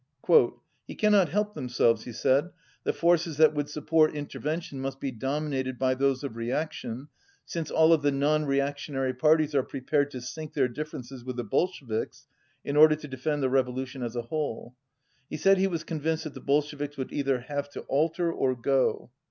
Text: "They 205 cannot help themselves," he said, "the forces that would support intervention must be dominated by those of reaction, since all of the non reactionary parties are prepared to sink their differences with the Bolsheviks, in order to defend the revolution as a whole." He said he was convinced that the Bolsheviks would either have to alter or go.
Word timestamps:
"They 0.27 0.33
205 0.33 0.97
cannot 0.97 1.29
help 1.29 1.53
themselves," 1.53 2.05
he 2.05 2.11
said, 2.11 2.49
"the 2.85 2.91
forces 2.91 3.37
that 3.37 3.53
would 3.53 3.69
support 3.69 4.15
intervention 4.15 4.81
must 4.81 4.99
be 4.99 5.11
dominated 5.11 5.77
by 5.77 5.93
those 5.93 6.23
of 6.23 6.35
reaction, 6.35 7.09
since 7.45 7.69
all 7.69 7.93
of 7.93 8.01
the 8.01 8.11
non 8.11 8.45
reactionary 8.45 9.13
parties 9.13 9.53
are 9.53 9.61
prepared 9.61 10.09
to 10.09 10.19
sink 10.21 10.55
their 10.55 10.67
differences 10.67 11.23
with 11.23 11.35
the 11.35 11.43
Bolsheviks, 11.43 12.25
in 12.65 12.75
order 12.77 12.95
to 12.95 13.07
defend 13.07 13.43
the 13.43 13.49
revolution 13.51 14.01
as 14.01 14.15
a 14.15 14.23
whole." 14.23 14.73
He 15.29 15.37
said 15.37 15.59
he 15.59 15.67
was 15.67 15.83
convinced 15.83 16.23
that 16.23 16.33
the 16.33 16.41
Bolsheviks 16.41 16.97
would 16.97 17.11
either 17.13 17.41
have 17.41 17.69
to 17.69 17.81
alter 17.81 18.33
or 18.33 18.55
go. 18.55 19.11